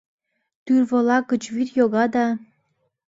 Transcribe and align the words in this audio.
Тӱрволак 0.65 1.23
гыч 1.31 1.43
вӱд 1.53 1.69
йога 1.79 2.05
да 2.13 2.25